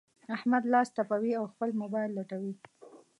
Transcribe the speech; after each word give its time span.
احمد 0.35 0.63
لاس 0.71 0.89
تپوي؛ 0.97 1.31
او 1.39 1.45
خپل 1.53 1.69
مبايل 1.81 2.11
لټوي. 2.17 2.53